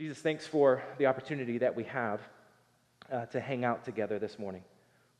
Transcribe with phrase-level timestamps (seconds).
[0.00, 2.22] Jesus, thanks for the opportunity that we have
[3.12, 4.62] uh, to hang out together this morning.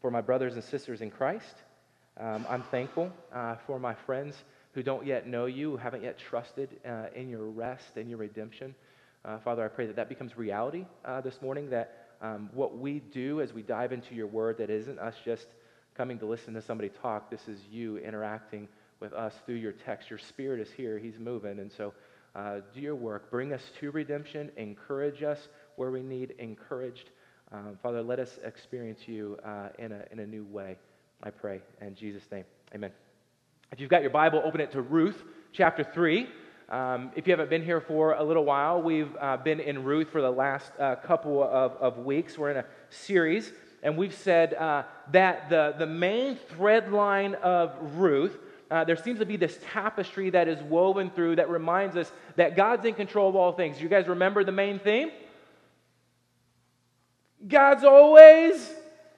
[0.00, 1.54] For my brothers and sisters in Christ,
[2.18, 4.35] um, I'm thankful uh, for my friends
[4.72, 8.16] who don't yet know you, who haven't yet trusted uh, in your rest and your
[8.16, 8.74] redemption.
[9.22, 13.00] Uh, Father, I pray that that becomes reality uh, this morning, that um, what we
[13.00, 15.48] do as we dive into your word, that isn't us just
[15.94, 18.66] coming to listen to somebody talk, this is you interacting
[18.98, 20.08] with us through your text.
[20.08, 21.58] Your spirit is here, he's moving.
[21.58, 21.92] And so,
[22.34, 23.30] uh, do your work.
[23.30, 24.50] Bring us to redemption.
[24.56, 27.11] Encourage us where we need encouraged.
[27.52, 30.76] Um, Father, let us experience you uh, in, a, in a new way,
[31.22, 31.61] I pray.
[31.80, 32.92] In Jesus' name, amen.
[33.72, 36.28] If you've got your Bible, open it to Ruth chapter 3.
[36.69, 40.10] Um, if you haven't been here for a little while, we've uh, been in Ruth
[40.10, 42.38] for the last uh, couple of, of weeks.
[42.38, 43.52] We're in a series,
[43.83, 48.38] and we've said uh, that the, the main thread line of Ruth
[48.70, 52.56] uh, there seems to be this tapestry that is woven through that reminds us that
[52.56, 53.80] God's in control of all things.
[53.83, 55.10] You guys remember the main theme?
[57.46, 58.72] God's always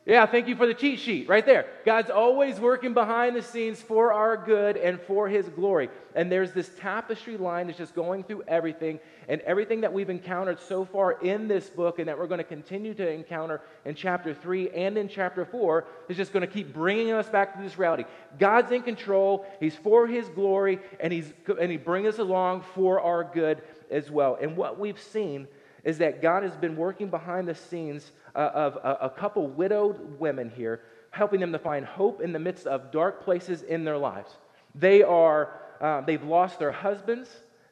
[0.05, 1.67] yeah, thank you for the cheat sheet right there.
[1.86, 5.91] God's always working behind the scenes for our good and for his glory.
[6.17, 10.59] And there's this tapestry line that's just going through everything and everything that we've encountered
[10.59, 14.34] so far in this book and that we're going to continue to encounter in chapter
[14.34, 17.78] 3 and in chapter 4 is just going to keep bringing us back to this
[17.78, 18.05] reality.
[18.41, 23.00] God's in control, he's for his glory, and, he's, and he brings us along for
[23.00, 24.37] our good as well.
[24.41, 25.47] And what we've seen
[25.84, 30.19] is that God has been working behind the scenes uh, of a, a couple widowed
[30.19, 30.80] women here,
[31.11, 34.36] helping them to find hope in the midst of dark places in their lives.
[34.75, 37.28] They are, uh, they've lost their husbands,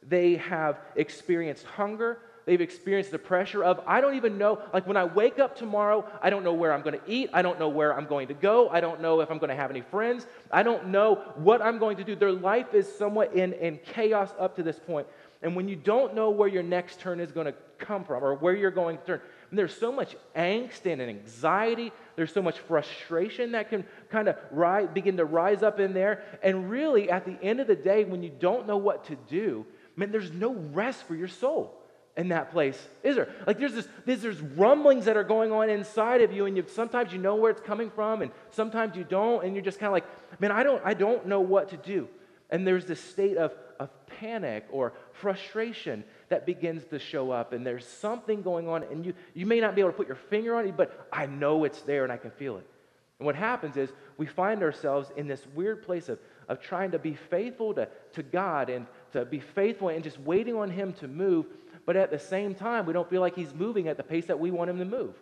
[0.07, 4.97] they have experienced hunger, they've experienced the pressure of, I don't even know, like when
[4.97, 7.29] I wake up tomorrow, I don't know where I'm going to eat.
[7.33, 8.67] I don't know where I'm going to go.
[8.69, 10.25] I don't know if I'm going to have any friends.
[10.51, 12.15] I don't know what I'm going to do.
[12.15, 15.07] Their life is somewhat in, in chaos up to this point.
[15.41, 18.35] And when you don't know where your next turn is going to come from or
[18.35, 21.91] where you're going to turn, there's so much angst and anxiety.
[22.15, 26.23] There's so much frustration that can kind of begin to rise up in there.
[26.41, 29.65] And really, at the end of the day, when you don't know what to do,
[29.95, 31.77] man, there's no rest for your soul
[32.17, 33.29] in that place, is there?
[33.47, 36.65] Like there's this, there's, there's rumblings that are going on inside of you, and you,
[36.67, 39.87] sometimes you know where it's coming from, and sometimes you don't, and you're just kind
[39.87, 40.05] of like,
[40.39, 42.09] man, I don't, I don't know what to do.
[42.49, 47.65] And there's this state of, of panic or frustration that begins to show up and
[47.65, 50.55] there's something going on and you, you may not be able to put your finger
[50.55, 52.67] on it but i know it's there and i can feel it.
[53.17, 56.99] And what happens is we find ourselves in this weird place of, of trying to
[56.99, 61.07] be faithful to, to god and to be faithful and just waiting on him to
[61.07, 61.47] move
[61.87, 64.39] but at the same time we don't feel like he's moving at the pace that
[64.39, 65.15] we want him to move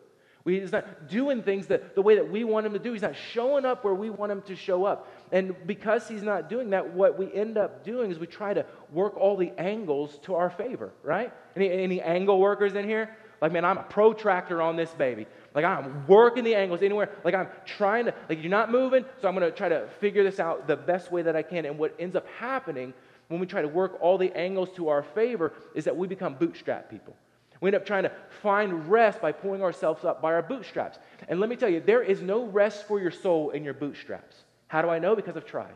[0.45, 2.93] he's not doing things that, the way that we want him to do.
[2.93, 5.07] He's not showing up where we want him to show up.
[5.31, 8.65] And because he's not doing that, what we end up doing is we try to
[8.91, 11.33] work all the angles to our favor, right?
[11.55, 13.15] Any, any angle workers in here?
[13.41, 15.25] Like, man, I'm a protractor on this baby.
[15.53, 17.09] Like, I'm working the angles anywhere.
[17.23, 20.23] Like, I'm trying to, like, you're not moving, so I'm going to try to figure
[20.23, 21.65] this out the best way that I can.
[21.65, 22.93] And what ends up happening
[23.29, 26.33] when we try to work all the angles to our favor is that we become
[26.33, 27.15] bootstrap people.
[27.61, 28.11] We end up trying to
[28.41, 30.97] find rest by pulling ourselves up by our bootstraps.
[31.27, 34.35] And let me tell you, there is no rest for your soul in your bootstraps.
[34.67, 35.15] How do I know?
[35.15, 35.73] Because I've tried.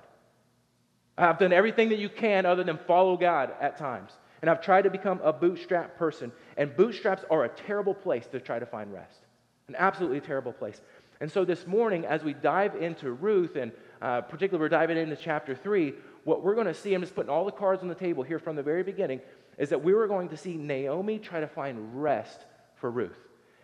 [1.17, 4.11] I've done everything that you can other than follow God at times.
[4.41, 6.31] And I've tried to become a bootstrap person.
[6.57, 9.19] And bootstraps are a terrible place to try to find rest.
[9.67, 10.81] An absolutely terrible place.
[11.21, 13.71] And so this morning, as we dive into Ruth, and
[14.01, 17.29] uh, particularly we're diving into chapter 3, what we're going to see, I'm just putting
[17.29, 19.21] all the cards on the table here from the very beginning
[19.57, 22.39] is that we were going to see Naomi try to find rest
[22.75, 23.17] for Ruth.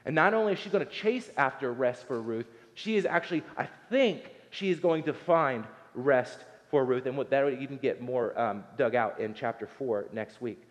[0.05, 3.43] And not only is she going to chase after rest for Ruth, she is actually,
[3.57, 6.39] I think, she is going to find rest
[6.69, 7.05] for Ruth.
[7.05, 10.61] And that will even get more um, dug out in chapter 4 next week.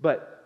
[0.00, 0.36] But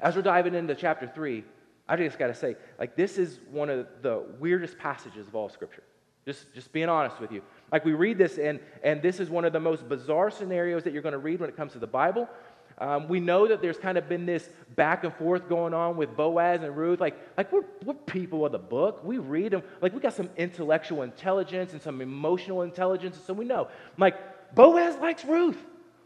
[0.00, 1.44] as we're diving into chapter 3,
[1.88, 5.48] I just got to say, like, this is one of the weirdest passages of all
[5.48, 5.82] Scripture.
[6.24, 7.42] Just, just being honest with you.
[7.72, 10.92] Like, we read this, and, and this is one of the most bizarre scenarios that
[10.92, 12.28] you're going to read when it comes to the Bible.
[12.78, 16.16] Um, we know that there's kind of been this back and forth going on with
[16.16, 17.00] Boaz and Ruth.
[17.00, 19.04] Like, like we're, we're people of the book.
[19.04, 19.62] We read them.
[19.80, 23.16] Like, we got some intellectual intelligence and some emotional intelligence.
[23.16, 23.68] And So we know.
[23.96, 25.58] Like, Boaz likes Ruth.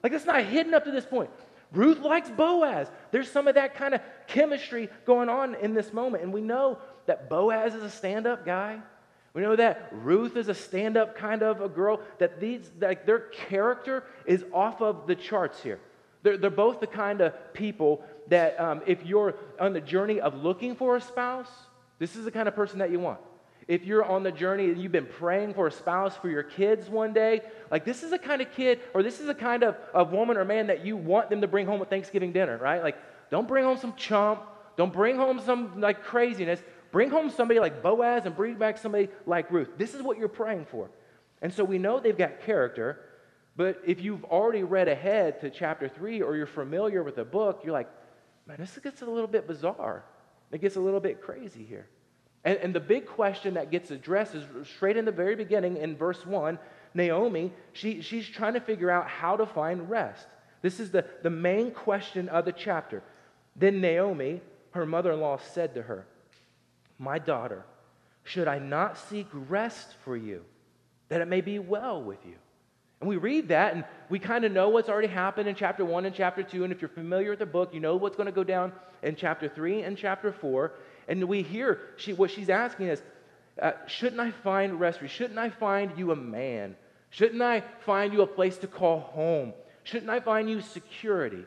[0.03, 1.31] Like, that's not hidden up to this point.
[1.73, 2.91] Ruth likes Boaz.
[3.11, 6.23] There's some of that kind of chemistry going on in this moment.
[6.23, 8.81] And we know that Boaz is a stand up guy.
[9.39, 13.07] We know that Ruth is a stand up kind of a girl, that these, like
[13.07, 15.79] their character is off of the charts here.
[16.25, 20.43] They're, they're both the kind of people that, um, if you're on the journey of
[20.43, 21.47] looking for a spouse,
[22.01, 23.21] this is the kind of person that you want.
[23.69, 26.89] If you're on the journey and you've been praying for a spouse for your kids
[26.89, 29.77] one day, like this is the kind of kid or this is the kind of,
[29.95, 32.83] of woman or man that you want them to bring home at Thanksgiving dinner, right?
[32.83, 32.97] Like,
[33.31, 34.43] don't bring home some chump.
[34.77, 36.61] Don't bring home some like craziness.
[36.91, 39.69] Bring home somebody like Boaz and bring back somebody like Ruth.
[39.77, 40.91] This is what you're praying for.
[41.43, 43.01] And so we know they've got character,
[43.57, 47.61] but if you've already read ahead to chapter 3 or you're familiar with the book,
[47.65, 47.89] you're like,
[48.47, 50.05] man, this gets a little bit bizarre.
[50.51, 51.87] It gets a little bit crazy here.
[52.45, 55.97] And, and the big question that gets addressed is straight in the very beginning in
[55.97, 56.59] verse 1.
[56.95, 60.27] Naomi, she, she's trying to figure out how to find rest.
[60.63, 63.03] This is the, the main question of the chapter.
[63.55, 66.07] Then Naomi, her mother in law, said to her,
[66.99, 67.65] My daughter,
[68.25, 70.45] should I not seek rest for you,
[71.09, 72.35] that it may be well with you?
[73.01, 76.05] And we read that and we kind of know what's already happened in chapter 1
[76.05, 76.65] and chapter 2.
[76.65, 78.73] And if you're familiar with the book, you know what's going to go down
[79.03, 80.73] in chapter 3 and chapter 4.
[81.07, 83.03] And we hear she, what she's asking is,
[83.63, 85.09] uh, Shouldn't I find rest for you?
[85.09, 86.77] Shouldn't I find you a man?
[87.11, 89.55] Shouldn't I find you a place to call home?
[89.85, 91.45] Shouldn't I find you security?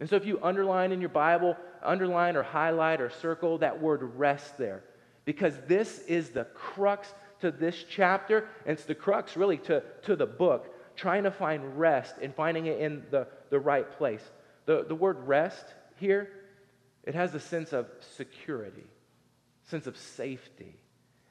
[0.00, 4.02] And so if you underline in your Bible, underline or highlight or circle that word
[4.16, 4.82] rest there,
[5.24, 10.16] because this is the crux to this chapter, and it's the crux really to, to
[10.16, 14.22] the book trying to find rest and finding it in the, the right place.
[14.66, 15.64] The, the word rest
[15.96, 16.30] here,
[17.04, 17.86] it has a sense of
[18.16, 18.84] security,
[19.64, 20.76] sense of safety.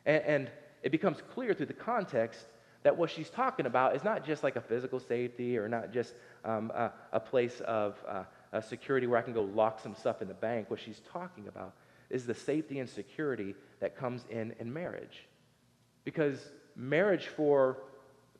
[0.06, 0.52] And, and
[0.84, 2.46] it becomes clear through the context
[2.84, 6.16] that what she's talking about is not just like a physical safety or not just
[6.44, 10.22] um, a, a, place of uh, a security where I can go lock some stuff
[10.22, 10.72] in the bank.
[10.72, 11.74] What she's talking about
[12.12, 15.26] is the safety and security that comes in in marriage.
[16.04, 16.40] Because
[16.76, 17.78] marriage for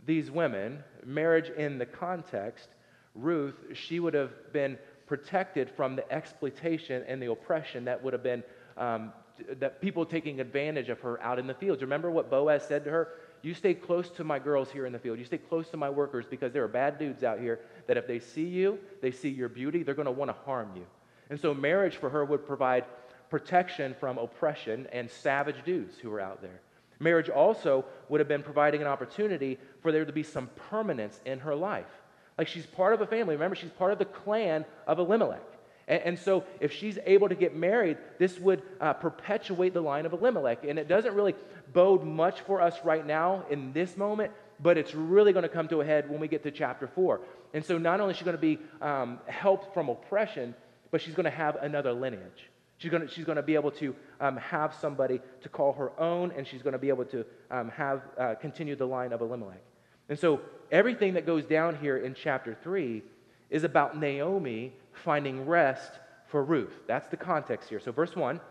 [0.06, 2.70] these women, marriage in the context,
[3.16, 8.24] Ruth, she would have been protected from the exploitation and the oppression that would have
[8.24, 8.44] been
[8.78, 9.12] um,
[9.60, 11.82] that people taking advantage of her out in the fields.
[11.82, 13.10] Remember what Boaz said to her?
[13.42, 15.18] You stay close to my girls here in the field.
[15.18, 18.08] You stay close to my workers because there are bad dudes out here that if
[18.08, 20.86] they see you, they see your beauty, they're going to want to harm you.
[21.30, 22.86] And so marriage for her would provide
[23.32, 26.60] protection from oppression and savage dudes who were out there.
[27.00, 31.40] Marriage also would have been providing an opportunity for there to be some permanence in
[31.40, 31.90] her life.
[32.38, 33.34] Like she's part of a family.
[33.34, 35.42] Remember, she's part of the clan of Elimelech.
[35.88, 40.06] And, and so if she's able to get married, this would uh, perpetuate the line
[40.06, 40.66] of Elimelech.
[40.66, 41.34] And it doesn't really
[41.74, 45.70] bode much for us right now in this moment, but it's really going to come
[45.70, 47.22] to a head when we get to chapter 4.
[47.54, 50.54] And so not only is she going to be um, helped from oppression,
[50.92, 52.51] but she's going to have another lineage.
[52.82, 56.48] She's going she's to be able to um, have somebody to call her own, and
[56.48, 59.62] she's going to be able to um, have uh, continue the line of Elimelech.
[60.10, 60.42] And so
[60.72, 63.04] everything that goes down here in chapter 3
[63.52, 65.92] is about Naomi finding rest
[66.26, 66.74] for Ruth.
[66.88, 67.80] That's the context here.
[67.80, 68.42] So, verse 1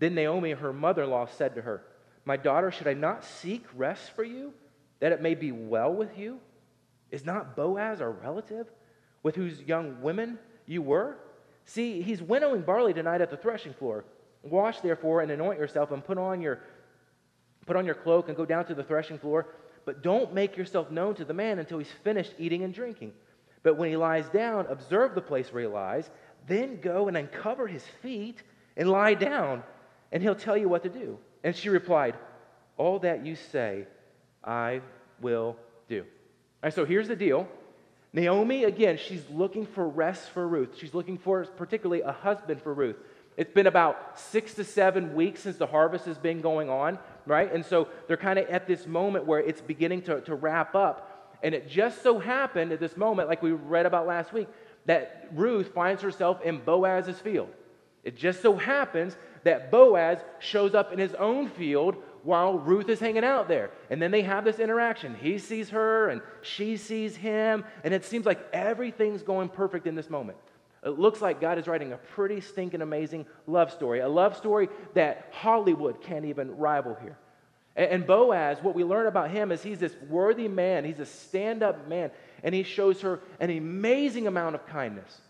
[0.00, 1.84] Then Naomi, her mother in law, said to her,
[2.24, 4.54] My daughter, should I not seek rest for you,
[4.98, 6.40] that it may be well with you?
[7.12, 8.66] Is not Boaz our relative,
[9.22, 11.16] with whose young women you were?
[11.64, 14.04] See, he's winnowing barley tonight at the threshing floor.
[14.42, 16.60] Wash, therefore, and anoint yourself, and put on your
[17.66, 19.46] put on your cloak and go down to the threshing floor.
[19.84, 23.12] But don't make yourself known to the man until he's finished eating and drinking.
[23.62, 26.10] But when he lies down, observe the place where he lies,
[26.46, 28.42] then go and uncover his feet
[28.76, 29.62] and lie down,
[30.10, 31.18] and he'll tell you what to do.
[31.44, 32.16] And she replied,
[32.76, 33.86] All that you say,
[34.42, 34.80] I
[35.20, 35.56] will
[35.88, 36.00] do.
[36.00, 36.06] All
[36.64, 37.48] right, so here's the deal.
[38.12, 40.76] Naomi, again, she's looking for rest for Ruth.
[40.76, 42.96] She's looking for, particularly, a husband for Ruth.
[43.38, 47.50] It's been about six to seven weeks since the harvest has been going on, right?
[47.50, 51.38] And so they're kind of at this moment where it's beginning to, to wrap up.
[51.42, 54.48] And it just so happened at this moment, like we read about last week,
[54.84, 57.48] that Ruth finds herself in Boaz's field.
[58.04, 63.00] It just so happens that Boaz shows up in his own field while Ruth is
[63.00, 63.70] hanging out there.
[63.90, 65.14] And then they have this interaction.
[65.14, 69.94] He sees her and she sees him, and it seems like everything's going perfect in
[69.94, 70.38] this moment.
[70.84, 74.68] It looks like God is writing a pretty stinking amazing love story, a love story
[74.94, 77.16] that Hollywood can't even rival here.
[77.74, 81.62] And Boaz, what we learn about him is he's this worthy man, he's a stand
[81.62, 82.10] up man,
[82.42, 85.20] and he shows her an amazing amount of kindness.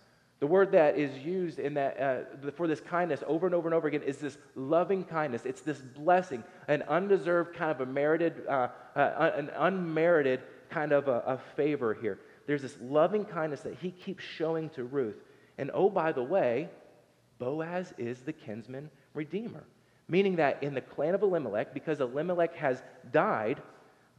[0.42, 3.74] The word that is used in that, uh, for this kindness over and over and
[3.76, 5.42] over again is this loving kindness.
[5.44, 11.06] It's this blessing, an undeserved kind of a merited, uh, uh, an unmerited kind of
[11.06, 12.18] a, a favor here.
[12.48, 15.14] There's this loving kindness that he keeps showing to Ruth.
[15.58, 16.68] And oh, by the way,
[17.38, 19.62] Boaz is the kinsman redeemer,
[20.08, 22.82] meaning that in the clan of Elimelech, because Elimelech has
[23.12, 23.62] died,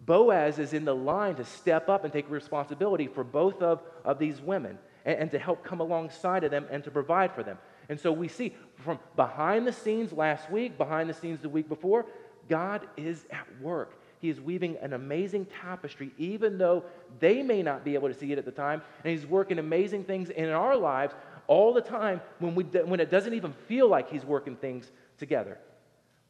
[0.05, 4.19] Boaz is in the line to step up and take responsibility for both of, of
[4.19, 7.57] these women and, and to help come alongside of them and to provide for them.
[7.89, 11.67] And so we see from behind the scenes last week, behind the scenes the week
[11.67, 12.05] before,
[12.49, 13.99] God is at work.
[14.19, 16.85] He is weaving an amazing tapestry, even though
[17.19, 18.81] they may not be able to see it at the time.
[19.03, 21.13] And He's working amazing things in our lives
[21.47, 25.57] all the time when, we, when it doesn't even feel like he's working things together.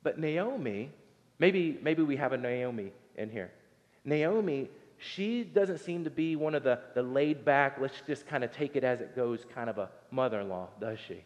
[0.02, 0.92] But Naomi,
[1.40, 3.52] maybe, maybe we have a Naomi in here.
[4.06, 4.70] Naomi,
[5.04, 8.52] she doesn't seem to be one of the, the laid back, let's just kind of
[8.52, 11.24] take it as it goes kind of a mother in law, does she?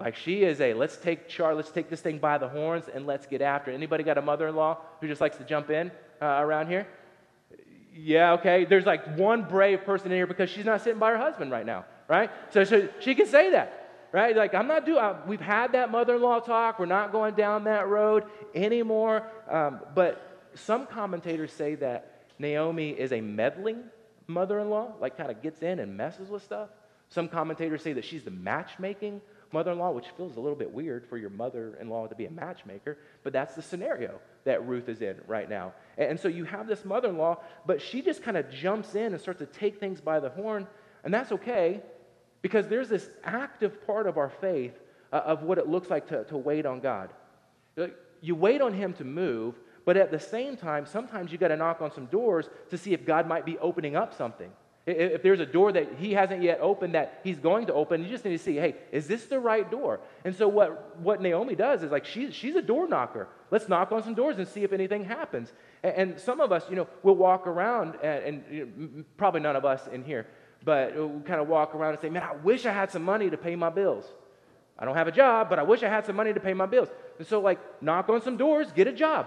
[0.00, 3.06] Like she is a let's take char, let's take this thing by the horns and
[3.06, 3.74] let's get after it.
[3.74, 5.90] Anybody got a mother-in-law who just likes to jump in
[6.22, 6.86] uh, around here?
[7.94, 8.64] Yeah, okay.
[8.64, 11.66] There's like one brave person in here because she's not sitting by her husband right
[11.66, 12.30] now, right?
[12.48, 14.34] So, so she can say that, right?
[14.34, 15.04] Like I'm not doing.
[15.26, 16.78] We've had that mother-in-law talk.
[16.78, 18.24] We're not going down that road
[18.54, 19.26] anymore.
[19.50, 22.09] Um, but some commentators say that
[22.40, 23.84] Naomi is a meddling
[24.26, 26.70] mother-in-law, like kind of gets in and messes with stuff.
[27.10, 29.20] Some commentators say that she's the matchmaking
[29.52, 32.14] mother in law, which feels a little bit weird for your mother in law to
[32.14, 35.74] be a matchmaker, but that's the scenario that Ruth is in right now.
[35.98, 39.12] And so you have this mother in law, but she just kind of jumps in
[39.12, 40.66] and starts to take things by the horn,
[41.04, 41.82] and that's okay
[42.40, 44.78] because there's this active part of our faith
[45.12, 47.10] uh, of what it looks like to, to wait on God.
[48.22, 51.56] You wait on Him to move, but at the same time, sometimes you got to
[51.56, 54.50] knock on some doors to see if God might be opening up something.
[54.86, 58.08] If there's a door that he hasn't yet opened that he's going to open, you
[58.08, 60.00] just need to see, hey, is this the right door?
[60.24, 63.28] And so what, what Naomi does is like she, she's a door knocker.
[63.50, 65.52] Let's knock on some doors and see if anything happens.
[65.82, 69.64] And, and some of us, you know, we'll walk around, and, and probably none of
[69.64, 70.26] us in here,
[70.64, 73.28] but we'll kind of walk around and say, man, I wish I had some money
[73.30, 74.06] to pay my bills.
[74.78, 76.66] I don't have a job, but I wish I had some money to pay my
[76.66, 76.88] bills.
[77.18, 79.26] And so, like, knock on some doors, get a job.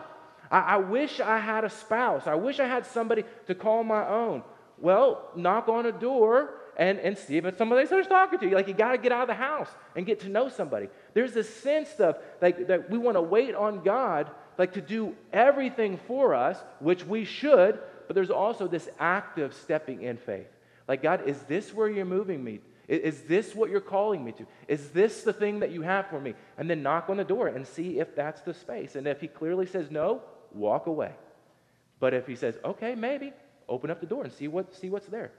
[0.53, 2.27] I, I wish I had a spouse.
[2.27, 4.43] I wish I had somebody to call my own.
[4.77, 8.55] Well, knock on a door and, and see if somebody starts talking to you.
[8.55, 10.89] Like you got to get out of the house and get to know somebody.
[11.13, 15.15] There's this sense of like that we want to wait on God, like to do
[15.31, 17.79] everything for us, which we should.
[18.07, 20.48] But there's also this active stepping in faith.
[20.88, 22.60] Like God, is this where you're moving me?
[22.88, 24.45] Is this what you're calling me to?
[24.67, 26.33] Is this the thing that you have for me?
[26.57, 28.95] And then knock on the door and see if that's the space.
[28.95, 30.22] And if he clearly says no,
[30.53, 31.12] walk away.
[32.00, 33.33] But if he says, okay, maybe,
[33.69, 35.31] open up the door and see, what, see what's there.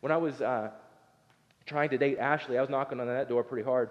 [0.00, 0.70] When I was uh,
[1.66, 3.90] trying to date Ashley, I was knocking on that door pretty hard.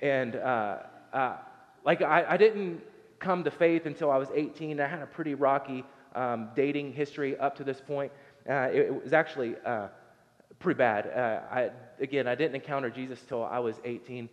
[0.00, 0.78] And uh,
[1.12, 1.36] uh,
[1.84, 2.80] like I, I, didn't
[3.18, 4.80] come to faith until I was 18.
[4.80, 5.84] I had a pretty rocky
[6.14, 8.12] um, dating history up to this point.
[8.48, 9.88] Uh, it, it, was actually uh,
[10.58, 11.06] pretty bad.
[11.06, 14.28] Uh, I, again, I didn't encounter Jesus till I was 18.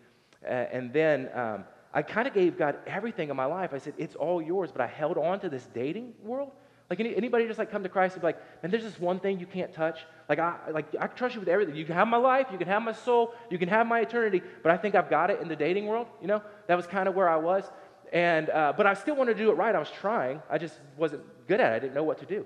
[0.46, 3.73] and then um, I kind of gave God everything in my life.
[3.73, 6.51] I said, It's all yours, but I held on to this dating world
[6.89, 9.19] like any, anybody just like come to Christ and be like, man, there's this one
[9.19, 10.01] thing you can't touch.
[10.29, 11.75] Like I like I trust you with everything.
[11.75, 14.41] You can have my life, you can have my soul, you can have my eternity,
[14.62, 16.05] but I think I've got it in the dating world.
[16.21, 17.63] You know, that was kind of where I was.
[18.12, 19.73] And uh, but I still wanted to do it right.
[19.73, 20.41] I was trying.
[20.50, 21.75] I just wasn't good at it.
[21.75, 22.45] I didn't know what to do.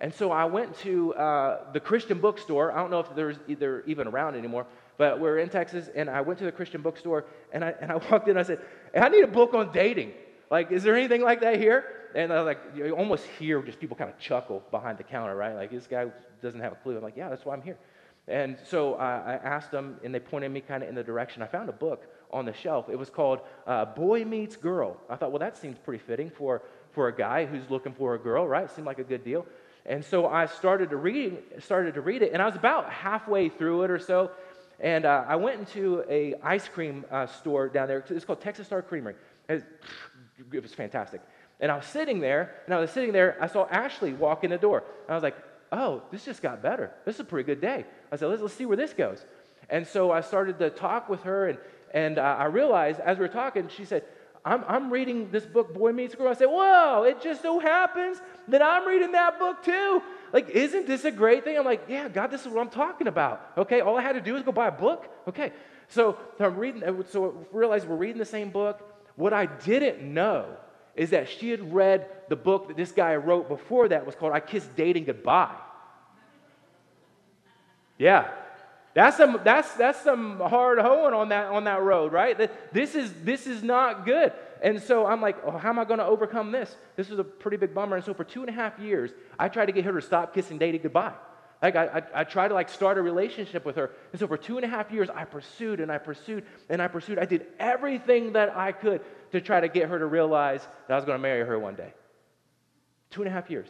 [0.00, 2.72] And so I went to uh, the Christian bookstore.
[2.72, 6.20] I don't know if there's either even around anymore, but we're in Texas, and I
[6.20, 8.36] went to the Christian bookstore, and I and I walked in.
[8.36, 8.60] and I said,
[8.94, 10.12] I need a book on dating.
[10.50, 11.84] Like, is there anything like that here?
[12.14, 15.34] And I was like, you almost hear just people kind of chuckle behind the counter,
[15.34, 15.54] right?
[15.54, 16.06] Like, this guy
[16.42, 16.96] doesn't have a clue.
[16.96, 17.76] I'm like, yeah, that's why I'm here.
[18.28, 21.42] And so uh, I asked them, and they pointed me kind of in the direction.
[21.42, 22.88] I found a book on the shelf.
[22.88, 24.96] It was called uh, Boy Meets Girl.
[25.10, 28.18] I thought, well, that seems pretty fitting for, for a guy who's looking for a
[28.18, 28.64] girl, right?
[28.64, 29.46] It seemed like a good deal.
[29.86, 33.50] And so I started to read, started to read it, and I was about halfway
[33.50, 34.30] through it or so.
[34.84, 38.04] And uh, I went into a ice cream uh, store down there.
[38.10, 39.14] It's called Texas Star Creamery.
[39.48, 39.64] It
[40.52, 41.22] was fantastic.
[41.58, 44.50] And I was sitting there, and I was sitting there, I saw Ashley walk in
[44.50, 44.84] the door.
[45.06, 45.36] And I was like,
[45.72, 46.92] oh, this just got better.
[47.06, 47.86] This is a pretty good day.
[48.12, 49.24] I said, let's, let's see where this goes.
[49.70, 51.58] And so I started to talk with her, and,
[51.94, 54.04] and uh, I realized as we were talking, she said,
[54.44, 56.28] I'm, I'm reading this book, Boy Meets Girl.
[56.28, 60.02] I said, whoa, it just so happens that I'm reading that book too.
[60.34, 61.56] Like, isn't this a great thing?
[61.56, 63.52] I'm like, yeah, God, this is what I'm talking about.
[63.56, 65.06] Okay, all I had to do is go buy a book.
[65.28, 65.52] Okay,
[65.86, 68.82] so I'm reading, uh, so I realized we're reading the same book.
[69.14, 70.56] What I didn't know
[70.96, 74.32] is that she had read the book that this guy wrote before that was called
[74.32, 75.54] I Kissed Dating Goodbye.
[77.96, 78.28] Yeah.
[78.92, 82.36] That's some, that's, that's some hard hoeing on that, on that road, right?
[82.72, 84.32] This is, this is not good.
[84.62, 86.74] And so I'm like, oh, how am I going to overcome this?
[86.96, 87.96] This was a pretty big bummer.
[87.96, 90.34] And so for two and a half years, I tried to get her to stop
[90.34, 91.12] kissing dating goodbye.
[91.62, 93.90] Like I, I, I, tried to like start a relationship with her.
[94.12, 96.88] And so for two and a half years, I pursued and I pursued and I
[96.88, 97.18] pursued.
[97.18, 99.00] I did everything that I could
[99.32, 101.74] to try to get her to realize that I was going to marry her one
[101.74, 101.94] day.
[103.10, 103.68] Two and a half years.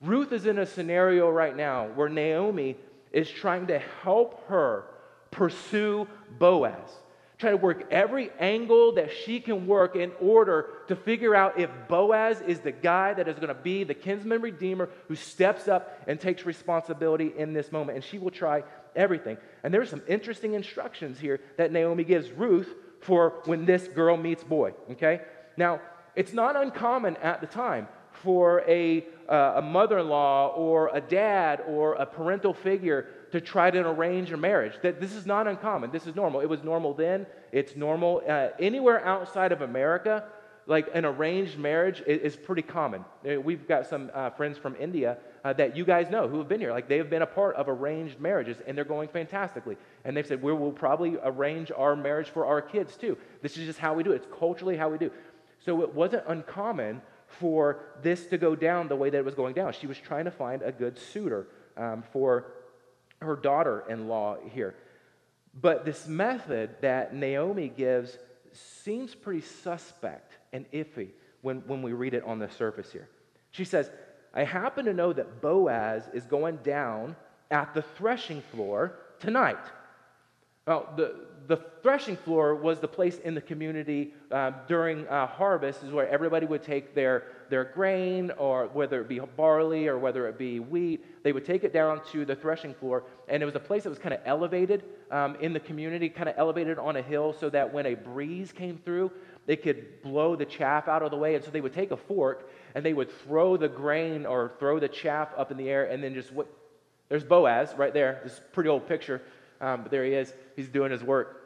[0.00, 2.76] Ruth is in a scenario right now where Naomi
[3.12, 4.86] is trying to help her
[5.30, 6.08] pursue
[6.38, 6.90] Boaz
[7.42, 11.68] try to work every angle that she can work in order to figure out if
[11.88, 16.00] Boaz is the guy that is going to be the kinsman redeemer who steps up
[16.06, 17.96] and takes responsibility in this moment.
[17.96, 18.62] And she will try
[18.94, 19.36] everything.
[19.64, 24.44] And there's some interesting instructions here that Naomi gives Ruth for when this girl meets
[24.44, 25.22] boy, okay?
[25.56, 25.80] Now,
[26.14, 31.00] it's not uncommon at the time for a, uh, a mother in law or a
[31.00, 34.74] dad or a parental figure to try to arrange a marriage.
[34.82, 35.90] That this is not uncommon.
[35.90, 36.40] This is normal.
[36.40, 37.26] It was normal then.
[37.50, 40.24] It's normal uh, anywhere outside of America.
[40.66, 43.04] Like an arranged marriage is, is pretty common.
[43.28, 46.48] Uh, we've got some uh, friends from India uh, that you guys know who have
[46.48, 46.70] been here.
[46.70, 49.76] Like they have been a part of arranged marriages and they're going fantastically.
[50.04, 53.18] And they've said, we will probably arrange our marriage for our kids too.
[53.40, 54.16] This is just how we do it.
[54.16, 55.10] It's culturally how we do.
[55.58, 59.54] So it wasn't uncommon for this to go down the way that it was going
[59.54, 59.72] down.
[59.72, 61.46] She was trying to find a good suitor
[61.76, 62.52] um, for
[63.22, 64.74] her daughter in law here.
[65.60, 68.16] But this method that Naomi gives
[68.52, 71.10] seems pretty suspect and iffy
[71.42, 73.08] when, when we read it on the surface here.
[73.50, 73.90] She says,
[74.34, 77.16] I happen to know that Boaz is going down
[77.50, 79.58] at the threshing floor tonight.
[80.66, 85.82] Well, the, the threshing floor was the place in the community uh, during uh, harvest,
[85.82, 90.26] is where everybody would take their, their grain, or whether it be barley or whether
[90.28, 93.04] it be wheat, they would take it down to the threshing floor.
[93.28, 96.30] And it was a place that was kind of elevated um, in the community, kind
[96.30, 99.12] of elevated on a hill, so that when a breeze came through,
[99.44, 101.34] they could blow the chaff out of the way.
[101.34, 104.80] And so they would take a fork and they would throw the grain or throw
[104.80, 106.46] the chaff up in the air and then just what.
[107.10, 109.20] There's Boaz right there, this pretty old picture.
[109.60, 110.32] Um, but there he is.
[110.56, 111.41] He's doing his work.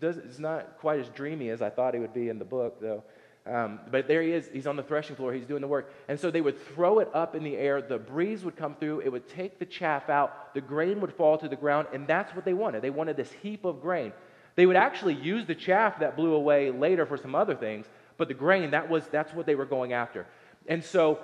[0.00, 2.80] Does, it's not quite as dreamy as I thought he would be in the book,
[2.80, 3.02] though.
[3.46, 4.48] Um, but there he is.
[4.52, 5.32] He's on the threshing floor.
[5.32, 5.92] He's doing the work.
[6.08, 7.80] And so they would throw it up in the air.
[7.80, 9.00] The breeze would come through.
[9.00, 10.52] It would take the chaff out.
[10.52, 11.86] The grain would fall to the ground.
[11.92, 12.82] And that's what they wanted.
[12.82, 14.12] They wanted this heap of grain.
[14.56, 17.86] They would actually use the chaff that blew away later for some other things.
[18.16, 20.26] But the grain, that was, that's what they were going after.
[20.66, 21.20] And so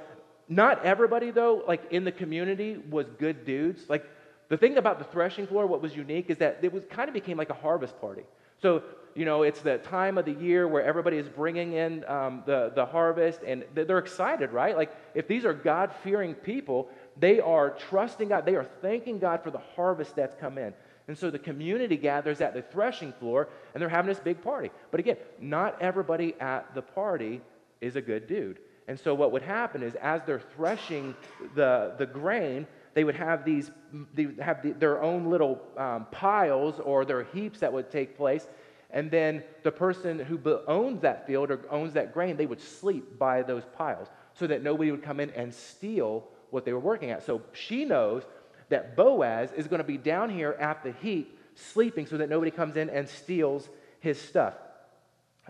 [0.48, 3.88] not everybody, though, like in the community was good dudes.
[3.88, 4.04] Like
[4.48, 7.14] the thing about the threshing floor, what was unique is that it was kind of
[7.14, 8.22] became like a harvest party.
[8.62, 12.42] So, you know, it's the time of the year where everybody is bringing in um,
[12.46, 14.76] the, the harvest and they're excited, right?
[14.76, 19.42] Like, if these are God fearing people, they are trusting God, they are thanking God
[19.42, 20.72] for the harvest that's come in.
[21.08, 24.70] And so the community gathers at the threshing floor and they're having this big party.
[24.90, 27.40] But again, not everybody at the party
[27.80, 28.60] is a good dude.
[28.88, 31.14] And so what would happen is as they're threshing
[31.54, 33.70] the, the grain, they would have these,
[34.14, 38.46] they have the, their own little um, piles or their heaps that would take place.
[38.90, 43.18] And then the person who owns that field or owns that grain, they would sleep
[43.18, 47.10] by those piles so that nobody would come in and steal what they were working
[47.10, 47.24] at.
[47.24, 48.24] So she knows
[48.68, 52.50] that Boaz is going to be down here at the heap sleeping so that nobody
[52.50, 53.68] comes in and steals
[54.00, 54.54] his stuff.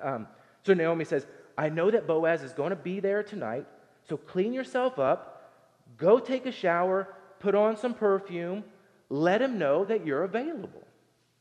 [0.00, 0.26] Um,
[0.64, 1.26] so Naomi says,
[1.56, 3.66] I know that Boaz is going to be there tonight,
[4.08, 5.50] so clean yourself up,
[5.98, 7.08] go take a shower,
[7.42, 8.62] put on some perfume,
[9.10, 10.82] let him know that you're available.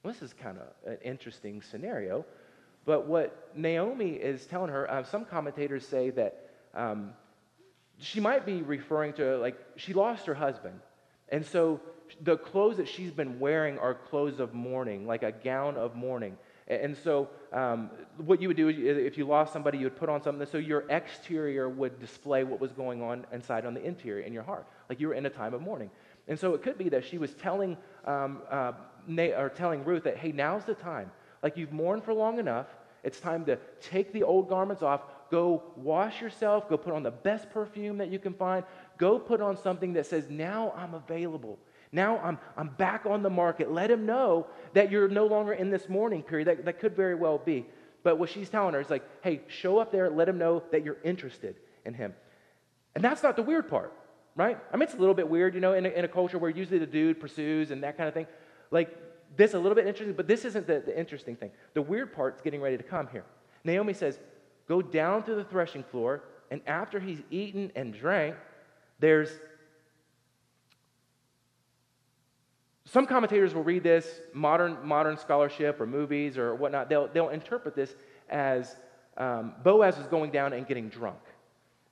[0.03, 2.25] This is kind of an interesting scenario.
[2.85, 7.11] But what Naomi is telling her, uh, some commentators say that um,
[7.99, 10.79] she might be referring to, like, she lost her husband.
[11.29, 11.79] And so
[12.21, 16.35] the clothes that she's been wearing are clothes of mourning, like a gown of mourning.
[16.67, 20.09] And so, um, what you would do is, if you lost somebody, you would put
[20.09, 24.23] on something so your exterior would display what was going on inside on the interior
[24.23, 25.89] in your heart, like you were in a time of mourning.
[26.27, 28.73] And so, it could be that she was telling, um, uh,
[29.37, 31.09] or telling Ruth that, hey, now's the time.
[31.41, 32.67] Like you've mourned for long enough.
[33.05, 37.11] It's time to take the old garments off, go wash yourself, go put on the
[37.11, 38.65] best perfume that you can find,
[38.97, 41.57] go put on something that says, now I'm available.
[41.93, 43.71] Now I'm, I'm back on the market.
[43.71, 46.49] Let him know that you're no longer in this mourning period.
[46.49, 47.65] That, that could very well be.
[48.03, 50.83] But what she's telling her is like, hey, show up there, let him know that
[50.83, 52.13] you're interested in him.
[52.93, 53.93] And that's not the weird part,
[54.35, 54.57] right?
[54.71, 56.49] I mean, it's a little bit weird, you know, in a, in a culture where
[56.49, 58.27] usually the dude pursues and that kind of thing.
[58.69, 58.97] Like,
[59.37, 61.51] this a little bit interesting, but this isn't the, the interesting thing.
[61.73, 63.23] The weird part's getting ready to come here.
[63.63, 64.19] Naomi says,
[64.67, 68.35] go down to the threshing floor, and after he's eaten and drank,
[68.99, 69.29] there's
[72.91, 77.73] Some commentators will read this, modern, modern scholarship or movies or whatnot, they'll, they'll interpret
[77.73, 77.95] this
[78.29, 78.75] as
[79.15, 81.19] um, Boaz is going down and getting drunk.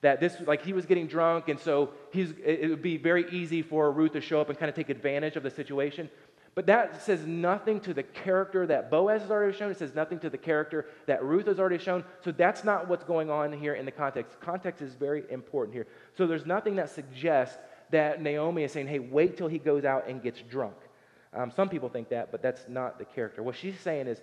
[0.02, 3.62] That this, like he was getting drunk, and so he's, it would be very easy
[3.62, 6.10] for Ruth to show up and kind of take advantage of the situation.
[6.56, 9.72] But that says nothing to the character that Boaz has already shown.
[9.72, 12.04] It says nothing to the character that Ruth has already shown.
[12.22, 14.40] So that's not what's going on here in the context.
[14.40, 15.88] Context is very important here.
[16.18, 17.58] So there's nothing that suggests
[17.92, 20.76] that Naomi is saying, hey, wait till he goes out and gets drunk.
[21.34, 23.44] Um, some people think that, but that's not the character.
[23.44, 24.22] What she's saying is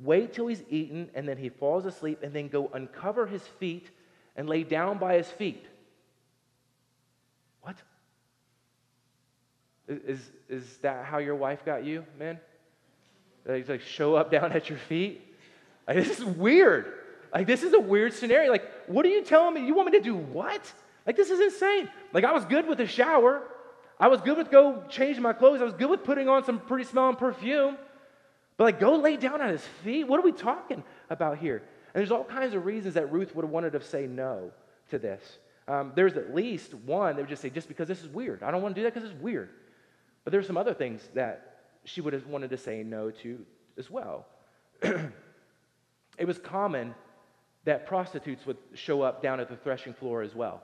[0.00, 3.90] wait till he's eaten and then he falls asleep and then go uncover his feet
[4.38, 5.66] and lay down by his feet.
[7.60, 7.76] What?
[9.88, 12.38] Is, is that how your wife got you, man?
[13.44, 15.22] They like show up down at your feet?
[15.86, 16.92] Like, this is weird.
[17.34, 18.50] Like, this is a weird scenario.
[18.50, 19.66] Like, what are you telling me?
[19.66, 20.72] You want me to do what?
[21.04, 21.88] Like, this is insane.
[22.12, 23.42] Like, I was good with a shower.
[23.98, 25.60] I was good with go changing my clothes.
[25.60, 27.76] I was good with putting on some pretty smelling perfume.
[28.56, 30.04] But like, go lay down at his feet.
[30.04, 31.62] What are we talking about here?
[31.94, 34.50] And there's all kinds of reasons that Ruth would have wanted to say no
[34.90, 35.38] to this.
[35.66, 38.42] Um, there's at least one that would just say, just because this is weird.
[38.42, 39.50] I don't want to do that because it's weird.
[40.24, 43.44] But there's some other things that she would have wanted to say no to
[43.76, 44.26] as well.
[44.82, 46.94] it was common
[47.64, 50.62] that prostitutes would show up down at the threshing floor as well.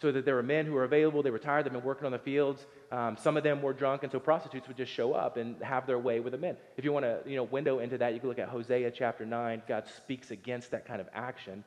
[0.00, 2.12] So that there were men who were available, they were tired, they've been working on
[2.12, 2.66] the fields.
[2.90, 5.86] Um, some of them were drunk, and so prostitutes would just show up and have
[5.86, 6.56] their way with the men.
[6.78, 9.26] If you want to, you know, window into that, you can look at Hosea chapter
[9.26, 9.62] 9.
[9.68, 11.64] God speaks against that kind of action.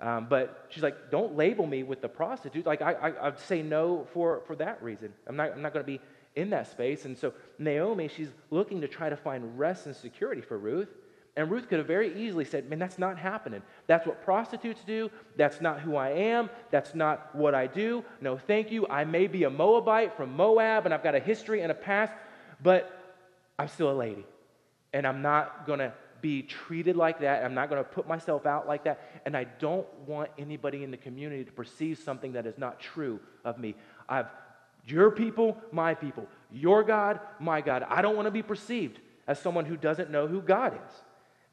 [0.00, 2.66] Um, but she's like, don't label me with the prostitute.
[2.66, 5.12] Like, I, I, I'd say no for, for that reason.
[5.26, 6.00] I'm not, I'm not going to be
[6.34, 7.06] in that space.
[7.06, 10.90] And so Naomi, she's looking to try to find rest and security for Ruth.
[11.36, 13.62] And Ruth could have very easily said, Man, that's not happening.
[13.86, 15.10] That's what prostitutes do.
[15.36, 16.48] That's not who I am.
[16.70, 18.04] That's not what I do.
[18.20, 18.86] No, thank you.
[18.88, 22.12] I may be a Moabite from Moab, and I've got a history and a past,
[22.62, 23.16] but
[23.58, 24.24] I'm still a lady.
[24.94, 27.44] And I'm not going to be treated like that.
[27.44, 29.20] I'm not going to put myself out like that.
[29.26, 33.20] And I don't want anybody in the community to perceive something that is not true
[33.44, 33.74] of me.
[34.08, 34.26] I've
[34.86, 36.26] your people, my people.
[36.52, 37.84] Your God, my God.
[37.88, 41.02] I don't want to be perceived as someone who doesn't know who God is.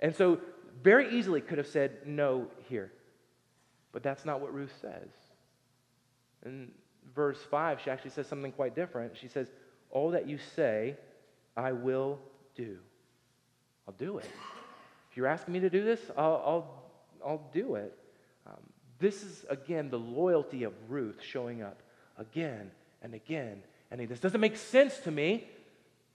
[0.04, 0.40] And so,
[0.84, 2.92] very easily could have said no here.
[3.94, 5.08] But that's not what Ruth says.
[6.46, 6.72] In
[7.16, 9.16] verse 5, she actually says something quite different.
[9.16, 9.48] She says,
[9.90, 10.98] All that you say,
[11.56, 12.20] I will
[12.54, 12.78] do.
[13.88, 14.30] I'll do it.
[15.10, 16.84] If you're asking me to do this, I'll, I'll,
[17.26, 17.98] I'll do it.
[18.46, 18.60] Um,
[19.00, 21.82] this is, again, the loyalty of Ruth showing up
[22.18, 23.64] again and again.
[23.90, 25.48] And this doesn't make sense to me,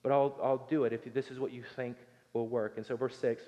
[0.02, 1.96] but I'll, I'll do it if this is what you think
[2.34, 2.74] will work.
[2.76, 3.42] And so, verse 6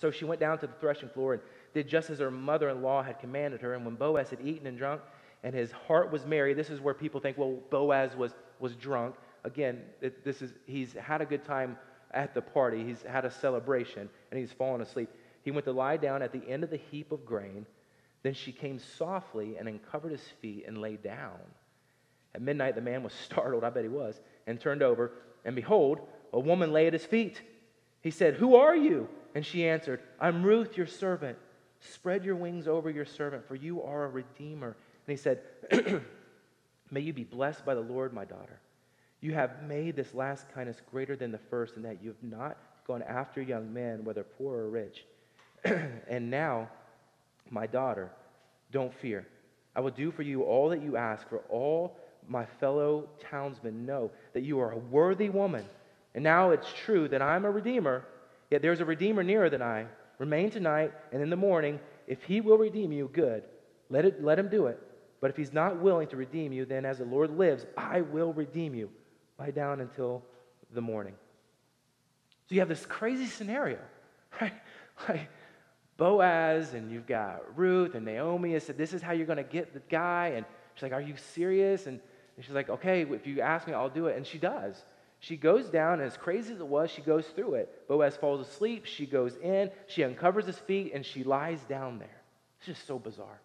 [0.00, 1.42] So she went down to the threshing floor and
[1.74, 3.74] did just as her mother in law had commanded her.
[3.74, 5.02] And when Boaz had eaten and drunk,
[5.42, 9.16] and his heart was merry, this is where people think, well, Boaz was, was drunk.
[9.44, 11.76] Again, it, this is, he's had a good time
[12.12, 15.08] at the party, he's had a celebration, and he's fallen asleep.
[15.42, 17.66] He went to lie down at the end of the heap of grain.
[18.22, 21.38] Then she came softly and uncovered his feet and lay down.
[22.34, 25.12] At midnight, the man was startled, I bet he was, and turned over,
[25.44, 26.00] and behold,
[26.32, 27.42] a woman lay at his feet.
[28.02, 29.08] He said, Who are you?
[29.34, 31.38] And she answered, I'm Ruth, your servant.
[31.80, 34.76] Spread your wings over your servant, for you are a redeemer.
[35.06, 35.40] And he said,
[36.90, 38.60] May you be blessed by the Lord, my daughter.
[39.20, 42.58] You have made this last kindness greater than the first, in that you have not
[42.86, 45.04] gone after young men, whether poor or rich.
[45.64, 46.68] and now,
[47.50, 48.10] my daughter,
[48.72, 49.26] don't fear.
[49.74, 51.96] I will do for you all that you ask, for all
[52.28, 55.64] my fellow townsmen know that you are a worthy woman.
[56.14, 58.04] And now it's true that I'm a redeemer,
[58.50, 59.86] yet there's a redeemer nearer than I.
[60.18, 63.44] Remain tonight, and in the morning, if he will redeem you, good.
[63.88, 64.80] Let, it, let him do it.
[65.20, 68.32] But if he's not willing to redeem you, then as the Lord lives, I will
[68.32, 68.90] redeem you.
[69.38, 70.22] Lie down until
[70.72, 71.14] the morning.
[72.48, 73.78] So you have this crazy scenario,
[74.40, 74.52] right?
[75.08, 75.28] Like
[75.96, 79.42] Boaz, and you've got Ruth and Naomi has said, This is how you're going to
[79.44, 80.32] get the guy.
[80.36, 80.44] And
[80.74, 81.86] she's like, Are you serious?
[81.86, 82.00] And
[82.36, 84.16] and she's like, okay, if you ask me, I'll do it.
[84.16, 84.82] And she does.
[85.22, 87.86] She goes down, and as crazy as it was, she goes through it.
[87.86, 88.86] Boaz falls asleep.
[88.86, 89.70] She goes in.
[89.86, 92.22] She uncovers his feet, and she lies down there.
[92.58, 93.40] It's just so bizarre.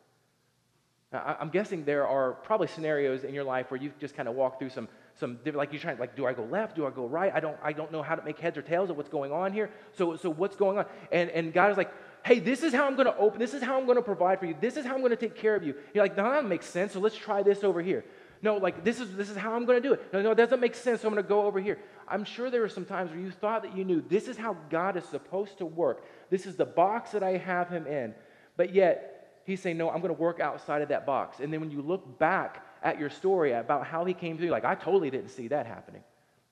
[1.13, 4.33] Now, I'm guessing there are probably scenarios in your life where you just kind of
[4.33, 4.87] walk through some,
[5.19, 6.75] some like you're trying, like, do I go left?
[6.75, 7.31] Do I go right?
[7.31, 9.53] I don't, I don't know how to make heads or tails of what's going on
[9.53, 9.69] here.
[9.93, 10.85] So, so what's going on?
[11.11, 11.93] And, and God is like,
[12.25, 13.39] hey, this is how I'm going to open.
[13.39, 14.55] This is how I'm going to provide for you.
[14.59, 15.75] This is how I'm going to take care of you.
[15.93, 16.93] You're like, no, that makes sense.
[16.93, 18.03] So let's try this over here.
[18.41, 20.13] No, like this is this is how I'm going to do it.
[20.13, 21.01] No, no, it doesn't make sense.
[21.01, 21.79] So I'm going to go over here.
[22.07, 24.55] I'm sure there were some times where you thought that you knew this is how
[24.69, 26.05] God is supposed to work.
[26.29, 28.13] This is the box that I have him in.
[28.55, 31.39] But yet he's saying, No, I'm going to work outside of that box.
[31.39, 34.65] And then when you look back at your story about how he came through, like
[34.65, 36.03] I totally didn't see that happening.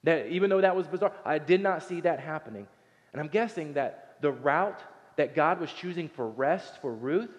[0.04, 2.68] That even though that was bizarre, I did not see that happening.
[3.14, 4.82] And I'm guessing that the route
[5.18, 7.32] that God was choosing for rest for Ruth,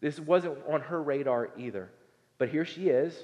[0.00, 1.90] this wasn't on her radar either.
[2.38, 3.16] But here she is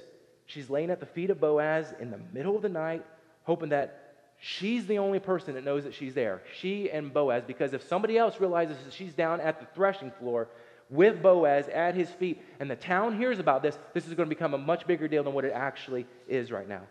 [0.45, 3.05] She's laying at the feet of Boaz in the middle of the night,
[3.43, 6.41] hoping that she's the only person that knows that she's there.
[6.59, 10.47] She and Boaz, because if somebody else realizes that she's down at the threshing floor
[10.89, 14.35] with Boaz at his feet, and the town hears about this, this is going to
[14.35, 16.81] become a much bigger deal than what it actually is right now.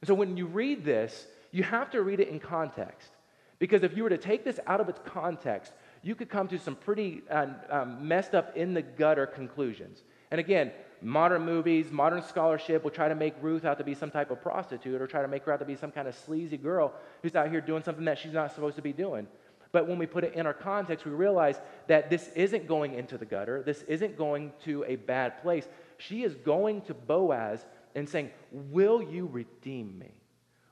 [0.00, 3.10] And so when you read this, you have to read it in context.
[3.58, 5.72] Because if you were to take this out of its context,
[6.02, 10.02] you could come to some pretty uh, um, messed up in the gutter conclusions.
[10.30, 14.10] And again, modern movies, modern scholarship will try to make Ruth out to be some
[14.10, 16.56] type of prostitute or try to make her out to be some kind of sleazy
[16.56, 19.26] girl who's out here doing something that she's not supposed to be doing.
[19.72, 23.18] But when we put it in our context, we realize that this isn't going into
[23.18, 23.62] the gutter.
[23.62, 25.68] This isn't going to a bad place.
[25.98, 30.12] She is going to Boaz and saying, Will you redeem me?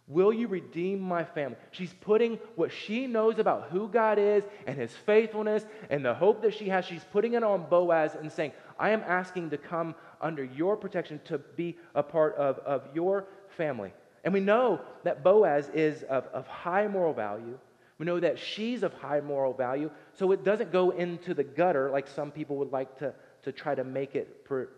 [0.07, 1.57] Will you redeem my family?
[1.71, 6.43] She's putting what she knows about who God is and his faithfulness and the hope
[6.43, 9.95] that she has, she's putting it on Boaz and saying, I am asking to come
[10.25, 13.93] under your protection to be a part of, of your family.
[14.25, 17.59] And we know that Boaz is of, of high moral value.
[17.99, 21.91] We know that she's of high moral value, so it doesn't go into the gutter
[21.91, 24.69] like some people would like to, to try to make it, per,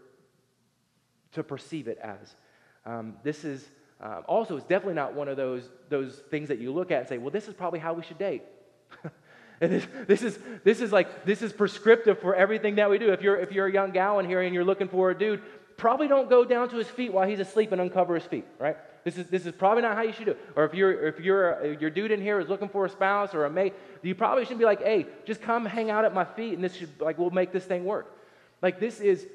[1.33, 2.35] to perceive it as.
[2.85, 3.67] Um, this is
[4.01, 7.09] um, also, it's definitely not one of those, those things that you look at and
[7.09, 8.43] say, well, this is probably how we should date.
[9.61, 13.13] and this, this, is, this is like, this is prescriptive for everything that we do.
[13.13, 15.43] If you're, if you're a young gal in here and you're looking for a dude,
[15.77, 18.77] probably don't go down to his feet while he's asleep and uncover his feet, right?
[19.05, 20.41] This is, this is probably not how you should do it.
[20.57, 23.45] Or if, you're, if you're, your dude in here is looking for a spouse or
[23.45, 26.55] a mate, you probably shouldn't be like, hey, just come hang out at my feet
[26.55, 28.13] and this should, like, we'll make this thing work.
[28.61, 29.27] Like, this is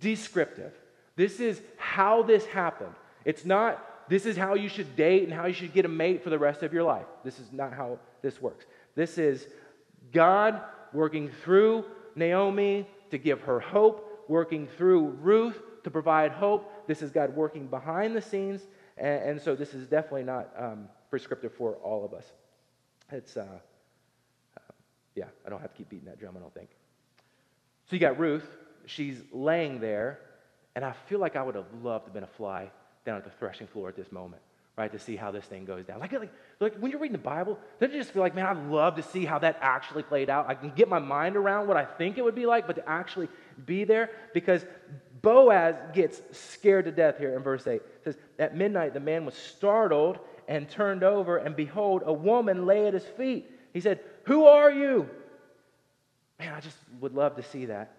[0.00, 0.72] descriptive.
[1.14, 2.94] This is how this happened.
[3.24, 6.24] It's not this is how you should date and how you should get a mate
[6.24, 7.06] for the rest of your life.
[7.24, 8.64] This is not how this works.
[8.94, 9.46] This is
[10.12, 10.60] God
[10.92, 16.86] working through Naomi to give her hope, working through Ruth to provide hope.
[16.86, 18.62] This is God working behind the scenes.
[18.96, 22.24] And, and so this is definitely not um, prescriptive for all of us.
[23.10, 23.46] It's, uh,
[24.56, 24.60] uh,
[25.14, 26.70] yeah, I don't have to keep beating that drum, I don't think.
[27.88, 28.56] So you got Ruth.
[28.86, 30.20] She's laying there,
[30.74, 32.70] and I feel like I would have loved to have been a fly
[33.04, 34.42] down at the threshing floor at this moment,
[34.78, 35.98] right, to see how this thing goes down.
[35.98, 38.70] Like, like, like when you're reading the Bible, don't you just feel like, man, I'd
[38.70, 40.48] love to see how that actually played out?
[40.48, 42.88] I can get my mind around what I think it would be like, but to
[42.88, 43.28] actually
[43.66, 44.64] be there, because
[45.20, 47.74] Boaz gets scared to death here in verse 8.
[47.74, 52.64] It says, At midnight, the man was startled and turned over, and behold, a woman
[52.64, 53.50] lay at his feet.
[53.72, 55.10] He said, Who are you?
[56.38, 57.92] Man, I just would love to see that.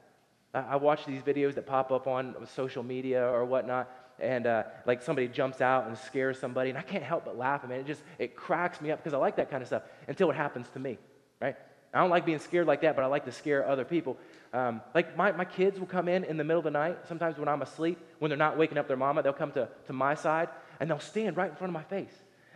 [0.53, 5.01] I watch these videos that pop up on social media or whatnot, and uh, like
[5.01, 7.61] somebody jumps out and scares somebody, and I can't help but laugh.
[7.63, 9.83] I mean, it just it cracks me up because I like that kind of stuff
[10.07, 10.97] until it happens to me,
[11.39, 11.55] right?
[11.93, 14.17] I don't like being scared like that, but I like to scare other people.
[14.53, 17.37] Um, like my, my kids will come in in the middle of the night, sometimes
[17.37, 20.15] when I'm asleep, when they're not waking up their mama, they'll come to, to my
[20.15, 22.13] side and they'll stand right in front of my face.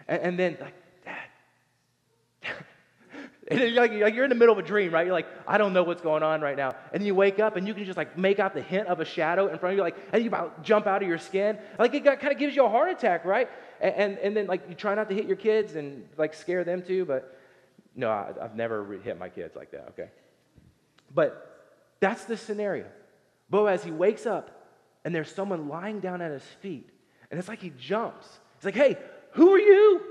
[0.08, 0.75] And, and then, like,
[3.62, 5.06] and like, you're in the middle of a dream, right?
[5.06, 6.76] You're like, I don't know what's going on right now.
[6.94, 9.06] And you wake up and you can just like make out the hint of a
[9.06, 11.58] shadow in front of you, like, and you about jump out of your skin.
[11.78, 13.50] Like it kind of gives you a heart attack, right?
[13.82, 16.63] And, and, and, then like you try not to hit your kids and like scare
[16.63, 17.38] them too, but
[17.96, 20.10] no, I, have never hit my kids like that, okay?
[21.13, 22.86] But that's the scenario.
[23.50, 24.63] Boaz, he wakes up
[25.06, 26.89] and there's someone lying down at his feet.
[27.30, 28.28] And it's like he jumps.
[28.56, 28.98] It's like, hey,
[29.32, 30.02] who are you?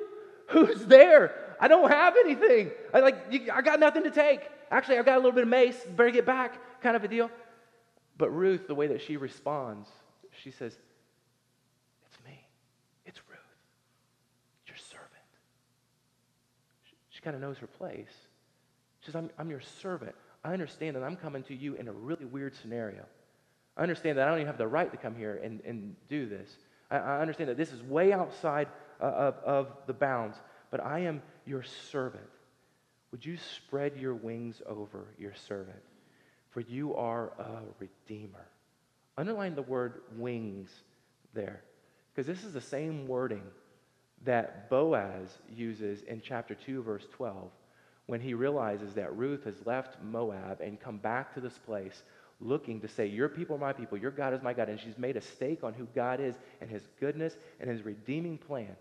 [0.49, 1.35] Who's there?
[1.63, 2.73] I don't have anything.
[2.93, 4.41] I like you, I got nothing to take.
[4.73, 5.81] Actually, I've got a little bit of mace.
[5.97, 7.31] Better get back, kind of a deal.
[8.19, 9.89] But Ruth, the way that she responds,
[10.43, 10.77] she says,
[12.05, 12.49] "It's me.
[13.07, 13.39] It's Ruth,
[14.67, 15.09] your servant."
[16.83, 18.11] She, she kind of knows her place.
[18.99, 20.17] She says, I'm, "I'm your servant.
[20.45, 23.05] I understand that I'm coming to you in a really weird scenario.
[23.77, 26.29] I understand that I don't even have the right to come here and, and do
[26.29, 26.57] this.
[26.91, 28.67] I, I understand that this is way outside
[29.01, 30.37] uh, of, of the bounds,
[30.73, 32.29] but I am your servant.
[33.11, 35.83] Would you spread your wings over your servant?
[36.51, 38.47] For you are a redeemer.
[39.17, 40.71] Underline the word wings
[41.35, 41.63] there,
[42.15, 43.43] because this is the same wording
[44.25, 47.51] that Boaz uses in chapter 2, verse 12,
[48.07, 52.03] when he realizes that Ruth has left Moab and come back to this place
[52.41, 54.69] looking to say, Your people are my people, your God is my God.
[54.69, 58.39] And she's made a stake on who God is and his goodness and his redeeming
[58.39, 58.77] plan.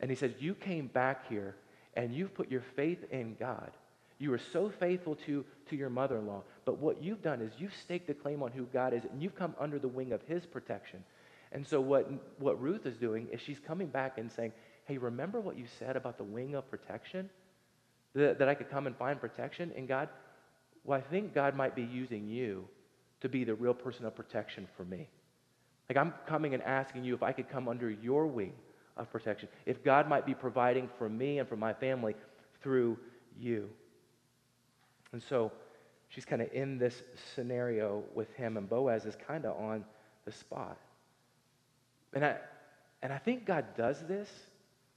[0.00, 1.56] And he says, You came back here
[1.94, 3.70] and you've put your faith in God.
[4.18, 6.42] You are so faithful to, to your mother in law.
[6.64, 9.34] But what you've done is you've staked a claim on who God is, and you've
[9.34, 11.02] come under the wing of his protection.
[11.50, 14.52] And so, what, what Ruth is doing is she's coming back and saying,
[14.84, 17.30] Hey, remember what you said about the wing of protection?
[18.14, 20.08] That, that I could come and find protection in God?
[20.84, 22.68] Well, I think God might be using you
[23.20, 25.08] to be the real person of protection for me.
[25.88, 28.54] Like, I'm coming and asking you if I could come under your wing
[28.96, 29.48] of protection.
[29.66, 32.14] If God might be providing for me and for my family
[32.62, 32.98] through
[33.38, 33.68] you.
[35.12, 35.52] And so
[36.08, 37.02] she's kind of in this
[37.34, 39.84] scenario with him, and Boaz is kind of on
[40.24, 40.78] the spot.
[42.14, 42.36] And I,
[43.02, 44.28] and I think God does this,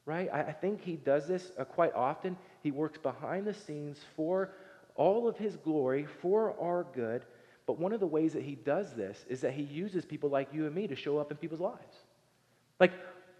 [0.05, 0.29] right?
[0.31, 2.38] I, I think He does this uh, quite often.
[2.62, 4.51] He works behind the scenes for
[4.95, 7.23] all of His glory, for our good.
[7.65, 10.53] But one of the ways that he does this is that he uses people like
[10.53, 11.97] you and me to show up in people's lives.
[12.79, 12.91] Like,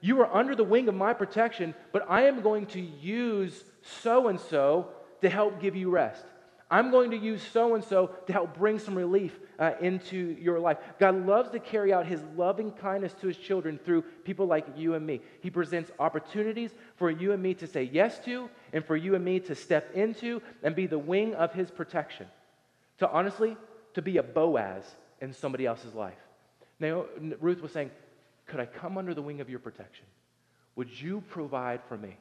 [0.06, 4.28] you are under the wing of my protection, but I am going to use so
[4.28, 4.90] and so
[5.22, 6.24] to help give you rest.
[6.70, 10.60] I'm going to use so and so to help bring some relief uh, into your
[10.60, 10.78] life.
[11.00, 14.94] God loves to carry out his loving kindness to his children through people like you
[14.94, 15.22] and me.
[15.42, 19.26] He presents opportunities for you and me to say yes to, and for you and
[19.26, 22.28] me to step into and be the wing of his protection.
[23.00, 23.58] To honestly,
[23.96, 24.84] to be a Boaz
[25.20, 26.14] in somebody else's life.
[26.80, 27.06] Now,
[27.40, 27.90] Ruth was saying,
[28.46, 30.06] Could I come under the wing of your protection?
[30.76, 32.18] Would you provide for me?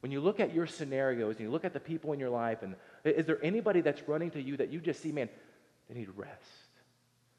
[0.00, 2.62] When you look at your scenarios and you look at the people in your life,
[2.62, 5.28] and is there anybody that's running to you that you just see, man,
[5.88, 6.32] they need rest?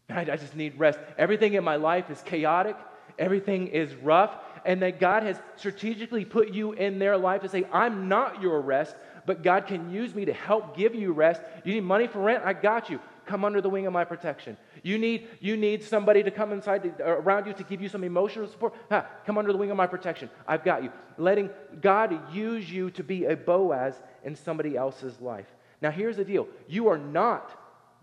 [0.10, 1.00] Man, I, I just need rest.
[1.18, 2.76] Everything in my life is chaotic,
[3.18, 7.66] everything is rough, and that God has strategically put you in their life to say,
[7.72, 8.96] I'm not your rest,
[9.28, 11.42] but God can use me to help give you rest.
[11.64, 12.44] You need money for rent?
[12.44, 14.58] I got you come under the wing of my protection.
[14.82, 17.90] You need, you need somebody to come inside to, uh, around you to give you
[17.90, 18.74] some emotional support.
[18.90, 20.30] Come under the wing of my protection.
[20.48, 20.92] I've got you.
[21.18, 21.50] Letting
[21.82, 25.48] God use you to be a Boaz in somebody else's life.
[25.82, 27.52] Now, here's the deal you are not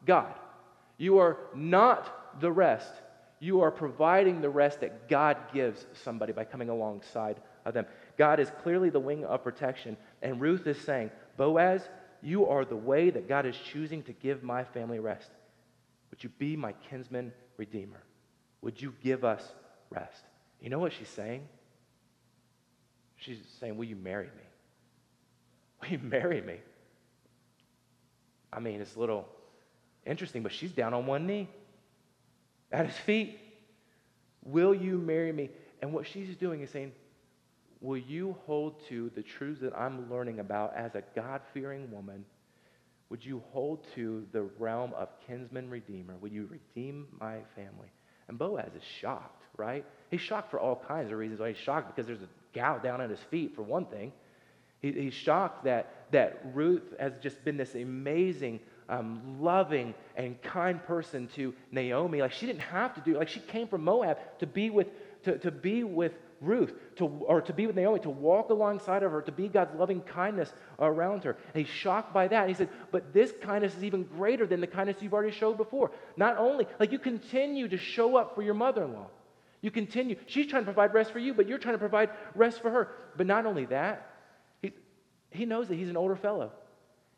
[0.07, 0.35] God,
[0.99, 2.93] you are not the rest.
[3.41, 7.85] You are providing the rest that God gives somebody by coming alongside of them.
[8.17, 9.99] God is clearly the wing of protection.
[10.25, 11.87] And Ruth is saying, Boaz,
[12.23, 15.31] you are the way that God is choosing to give my family rest.
[16.11, 18.03] Would you be my kinsman redeemer?
[18.63, 19.53] Would you give us
[19.91, 20.25] rest?
[20.61, 21.47] You know what she's saying?
[23.17, 24.43] She's saying, Will you marry me?
[25.83, 26.57] Will you marry me?
[28.51, 29.29] I mean, it's a little
[30.07, 31.49] interesting, but she's down on one knee
[32.73, 33.39] at his feet.
[34.43, 35.51] Will you marry me?
[35.83, 36.93] And what she's doing is saying,
[37.81, 42.25] Will you hold to the truths that I'm learning about as a God fearing woman?
[43.11, 46.15] Would you hold to the realm of kinsman redeemer?
[46.21, 47.89] Would you redeem my family?
[48.29, 49.85] And Boaz is shocked, right?
[50.11, 51.41] He's shocked for all kinds of reasons.
[51.47, 54.13] He's shocked because there's a gal down at his feet, for one thing.
[54.81, 60.83] He, he's shocked that, that Ruth has just been this amazing, um, loving, and kind
[60.83, 62.21] person to Naomi.
[62.21, 63.19] Like she didn't have to do.
[63.19, 64.89] Like she came from Moab to be with
[65.25, 66.13] to, to be with
[66.45, 69.75] Ruth, to, or to be with Naomi, to walk alongside of her, to be God's
[69.75, 71.37] loving kindness around her.
[71.55, 72.49] And he's shocked by that.
[72.49, 75.91] he said, But this kindness is even greater than the kindness you've already showed before.
[76.17, 79.07] Not only, like you continue to show up for your mother in law.
[79.61, 80.17] You continue.
[80.27, 82.93] She's trying to provide rest for you, but you're trying to provide rest for her.
[83.17, 84.11] But not only that,
[84.61, 84.73] he,
[85.31, 86.53] he knows that he's an older fellow.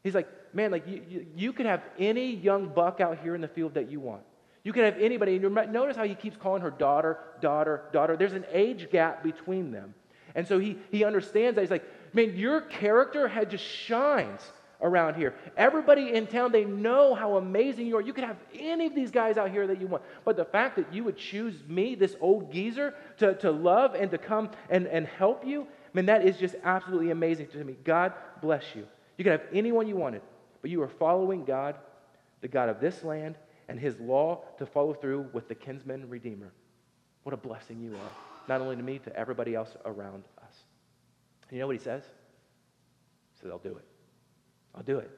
[0.04, 3.40] He's like, man, like you, you, you could have any young buck out here in
[3.40, 4.22] the field that you want.
[4.66, 8.16] You can have anybody, and notice how he keeps calling her daughter, daughter, daughter.
[8.16, 9.94] There's an age gap between them.
[10.34, 11.60] And so he, he understands that.
[11.60, 14.40] He's like, man, your character had just shines
[14.82, 15.36] around here.
[15.56, 18.00] Everybody in town, they know how amazing you are.
[18.00, 20.02] You could have any of these guys out here that you want.
[20.24, 24.10] But the fact that you would choose me, this old geezer, to, to love and
[24.10, 27.76] to come and, and help you, man, that is just absolutely amazing to me.
[27.84, 28.84] God bless you.
[29.16, 30.22] You could have anyone you wanted,
[30.60, 31.76] but you are following God,
[32.40, 33.36] the God of this land
[33.68, 36.52] and his law to follow through with the kinsman redeemer.
[37.24, 38.10] What a blessing you are,
[38.48, 40.54] not only to me, to everybody else around us.
[41.50, 42.02] You know what he says?
[43.34, 43.84] He says, I'll do it.
[44.74, 45.10] I'll do it.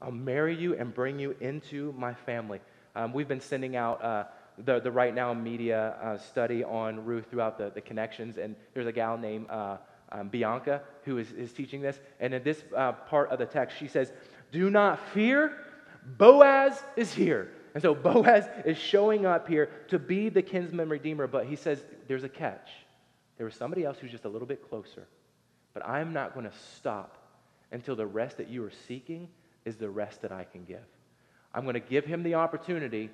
[0.00, 2.60] I'll marry you and bring you into my family.
[2.94, 4.24] Um, we've been sending out uh,
[4.58, 8.86] the, the Right Now Media uh, study on Ruth throughout the, the connections, and there's
[8.86, 9.78] a gal named uh,
[10.12, 11.98] um, Bianca who is, is teaching this.
[12.20, 14.12] And in this uh, part of the text, she says,
[14.52, 15.56] Do not fear,
[16.18, 17.50] Boaz is here.
[17.76, 21.84] And so Boaz is showing up here to be the kinsman redeemer, but he says
[22.08, 22.70] there's a catch.
[23.36, 25.06] There was somebody else who's just a little bit closer.
[25.74, 27.18] But I'm not going to stop
[27.72, 29.28] until the rest that you are seeking
[29.66, 30.86] is the rest that I can give.
[31.52, 33.10] I'm going to give him the opportunity.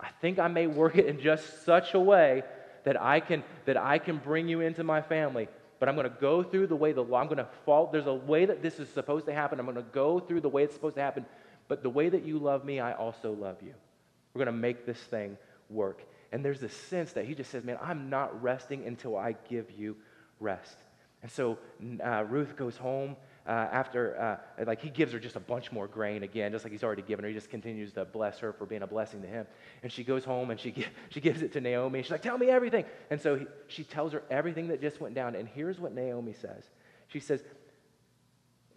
[0.00, 2.42] I think I may work it in just such a way
[2.84, 5.46] that I can that I can bring you into my family.
[5.78, 7.20] But I'm going to go through the way the law.
[7.20, 7.90] I'm going to fall.
[7.92, 9.60] There's a way that this is supposed to happen.
[9.60, 11.26] I'm going to go through the way it's supposed to happen.
[11.68, 13.74] But the way that you love me, I also love you.
[14.36, 15.38] We're going to make this thing
[15.70, 16.02] work.
[16.30, 19.70] And there's this sense that he just says, Man, I'm not resting until I give
[19.70, 19.96] you
[20.40, 20.76] rest.
[21.22, 21.56] And so
[22.04, 25.88] uh, Ruth goes home uh, after, uh, like, he gives her just a bunch more
[25.88, 27.30] grain again, just like he's already given her.
[27.30, 29.46] He just continues to bless her for being a blessing to him.
[29.82, 32.02] And she goes home and she, give, she gives it to Naomi.
[32.02, 32.84] She's like, Tell me everything.
[33.08, 35.34] And so he, she tells her everything that just went down.
[35.34, 36.62] And here's what Naomi says
[37.08, 37.42] She says,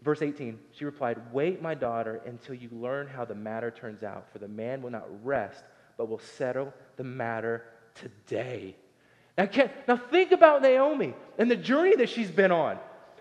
[0.02, 4.28] Verse 18, she replied, Wait, my daughter, until you learn how the matter turns out,
[4.32, 5.64] for the man will not rest,
[5.97, 8.76] but will settle the matter today.
[9.38, 9.50] Now,
[9.88, 12.78] now think about Naomi and the journey that she's been on.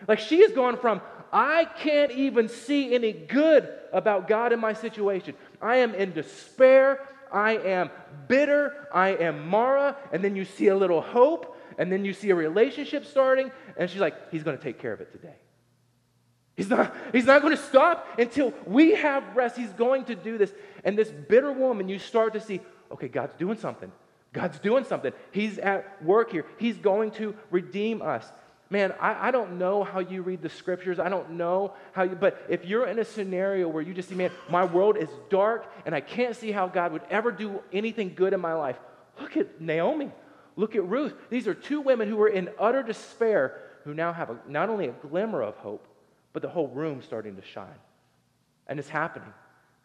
[0.07, 1.01] Like she has gone from,
[1.33, 5.35] I can't even see any good about God in my situation.
[5.61, 7.09] I am in despair.
[7.33, 7.91] I am
[8.27, 12.31] bitter, I am Mara, and then you see a little hope, and then you see
[12.31, 15.35] a relationship starting, and she's like, He's going to take care of it today.
[16.59, 19.57] He's not, he's not going to stop until we have rest.
[19.57, 20.53] He's going to do this.
[20.83, 23.93] And this bitter woman, you start to see, okay, God's doing something.
[24.33, 25.13] God's doing something.
[25.31, 26.45] He's at work here.
[26.59, 28.27] He's going to redeem us.
[28.71, 30.99] Man, I, I don't know how you read the scriptures.
[30.99, 34.17] I don't know how you, but if you're in a scenario where you just see,
[34.17, 38.15] man, my world is dark and I can't see how God would ever do anything
[38.17, 38.81] good in my life,
[39.21, 40.11] look at Naomi.
[40.57, 41.15] Look at Ruth.
[41.31, 44.89] These are two women who were in utter despair who now have a, not only
[44.89, 45.87] a glimmer of hope,
[46.39, 47.67] but the whole room's starting to shine.
[48.69, 49.33] And it's happening.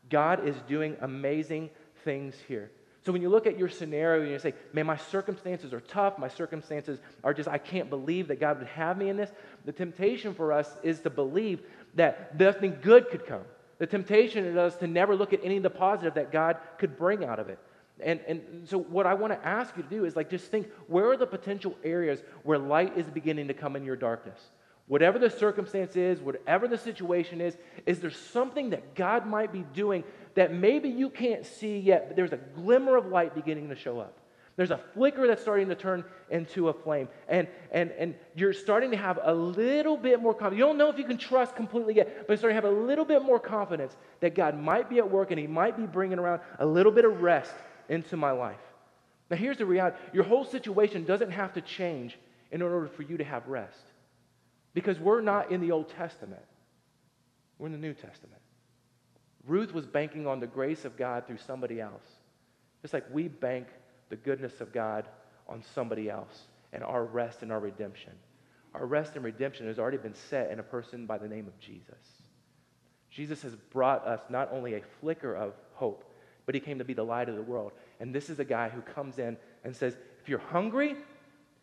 [0.08, 1.72] God is doing amazing
[2.06, 2.70] things here.
[3.04, 6.20] So when you look at your scenario and you say, man, my circumstances are tough,
[6.20, 9.32] my circumstances are just, I can't believe that God would have me in this,
[9.66, 11.64] the temptation for us is to believe
[11.96, 13.46] that nothing good could come.
[13.80, 17.26] The temptation is to never look at any of the positive that God could bring
[17.26, 17.58] out of it.
[18.00, 20.68] And, and so what I want to ask you to do is like just think
[20.86, 24.40] where are the potential areas where light is beginning to come in your darkness?
[24.88, 29.64] Whatever the circumstance is, whatever the situation is, is there something that God might be
[29.74, 30.04] doing
[30.36, 34.00] that maybe you can't see yet, but there's a glimmer of light beginning to show
[34.00, 34.18] up?
[34.56, 37.08] There's a flicker that's starting to turn into a flame.
[37.28, 40.60] And, and, and you're starting to have a little bit more confidence.
[40.60, 42.82] You don't know if you can trust completely yet, but you're starting to have a
[42.82, 46.20] little bit more confidence that God might be at work and He might be bringing
[46.20, 47.54] around a little bit of rest
[47.90, 48.60] into my life.
[49.32, 52.20] Now, here's the reality your whole situation doesn't have to change
[52.52, 53.93] in order for you to have rest.
[54.74, 56.42] Because we're not in the Old Testament,
[57.58, 58.42] we're in the New Testament.
[59.46, 62.04] Ruth was banking on the grace of God through somebody else.
[62.82, 63.68] Just like we bank
[64.10, 65.06] the goodness of God
[65.48, 68.14] on somebody else and our rest and our redemption.
[68.74, 71.60] Our rest and redemption has already been set in a person by the name of
[71.60, 72.24] Jesus.
[73.12, 76.04] Jesus has brought us not only a flicker of hope,
[76.46, 77.72] but he came to be the light of the world.
[78.00, 80.96] And this is a guy who comes in and says, if you're hungry,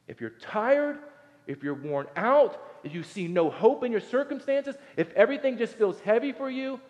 [0.07, 0.99] if you're tired,
[1.47, 5.75] if you're worn out, if you see no hope in your circumstances, if everything just
[5.75, 6.81] feels heavy for you,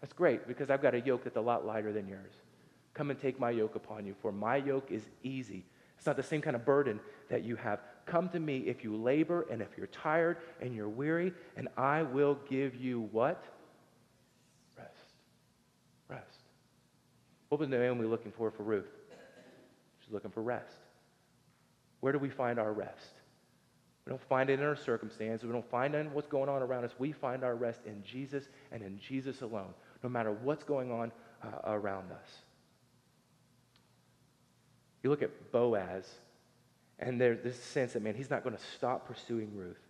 [0.00, 2.32] that's great because I've got a yoke that's a lot lighter than yours.
[2.92, 5.64] Come and take my yoke upon you, for my yoke is easy.
[5.96, 7.80] It's not the same kind of burden that you have.
[8.06, 12.02] Come to me if you labor and if you're tired and you're weary, and I
[12.02, 13.42] will give you what?
[14.76, 14.90] Rest.
[16.08, 16.38] Rest.
[17.48, 18.90] What was Naomi looking for for Ruth?
[20.00, 20.76] She's looking for rest.
[22.00, 23.14] Where do we find our rest?
[24.06, 25.46] We don't find it in our circumstances.
[25.46, 26.92] We don't find it in what's going on around us.
[26.98, 31.10] We find our rest in Jesus and in Jesus alone, no matter what's going on
[31.42, 32.28] uh, around us.
[35.02, 36.08] You look at Boaz,
[36.98, 39.80] and there's this sense that, man, he's not going to stop pursuing Ruth.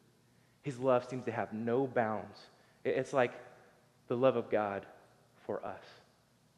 [0.62, 2.38] His love seems to have no bounds.
[2.84, 3.32] It's like
[4.08, 4.86] the love of God
[5.46, 5.82] for us.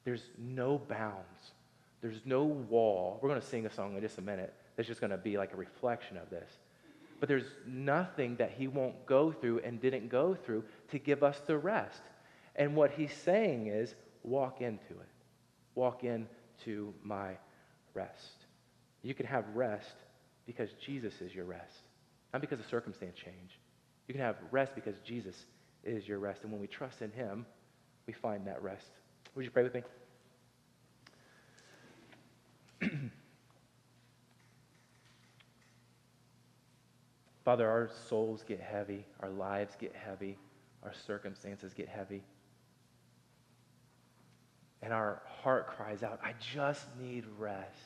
[0.04, 1.52] There's no bounds,
[2.00, 3.18] there's no wall.
[3.20, 5.38] We're going to sing a song in just a minute that's just going to be
[5.38, 6.50] like a reflection of this.
[7.18, 11.40] But there's nothing that he won't go through and didn't go through to give us
[11.46, 12.02] the rest.
[12.54, 15.08] And what he's saying is, walk into it.
[15.74, 17.36] Walk into my
[17.94, 18.46] rest.
[19.02, 19.94] You can have rest
[20.46, 21.82] because Jesus is your rest,
[22.32, 23.58] not because of circumstance change.
[24.08, 25.46] You can have rest because Jesus
[25.84, 26.42] is your rest.
[26.42, 27.46] And when we trust in him,
[28.06, 28.86] we find that rest.
[29.34, 29.82] Would you pray with me?
[37.46, 40.36] Father, our souls get heavy, our lives get heavy,
[40.82, 42.24] our circumstances get heavy.
[44.82, 47.78] And our heart cries out, I just need rest.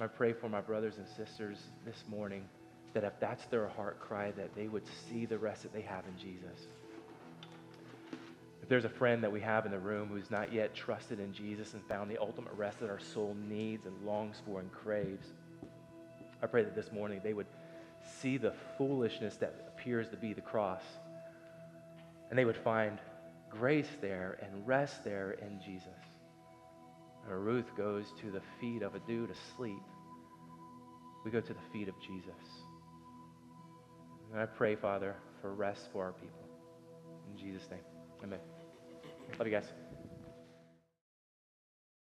[0.00, 2.48] I pray for my brothers and sisters this morning
[2.94, 6.02] that if that's their heart cry, that they would see the rest that they have
[6.08, 6.66] in Jesus.
[8.60, 11.32] If there's a friend that we have in the room who's not yet trusted in
[11.32, 15.28] Jesus and found the ultimate rest that our soul needs and longs for and craves,
[16.42, 17.46] I pray that this morning they would
[18.20, 20.82] see the foolishness that appears to be the cross.
[22.30, 22.98] And they would find
[23.50, 25.88] grace there and rest there in Jesus.
[27.24, 29.82] And Ruth goes to the feet of a dude asleep.
[31.24, 32.34] We go to the feet of Jesus.
[34.32, 36.48] And I pray, Father, for rest for our people.
[37.30, 37.80] In Jesus' name.
[38.24, 38.40] Amen.
[39.38, 39.81] Love you guys.